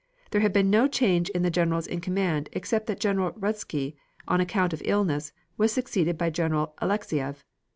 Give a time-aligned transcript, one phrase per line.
[0.31, 4.41] There had been no change in the generals in command except that General Ruzsky, on
[4.41, 7.43] account of illness, was succeeded by General Alexeiev.